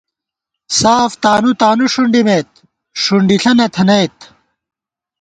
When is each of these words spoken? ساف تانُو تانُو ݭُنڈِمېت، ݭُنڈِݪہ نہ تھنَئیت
ساف 0.79 1.11
تانُو 1.23 1.51
تانُو 1.61 1.85
ݭُنڈِمېت، 1.93 2.49
ݭُنڈِݪہ 3.03 3.51
نہ 3.57 3.67
تھنَئیت 3.73 4.17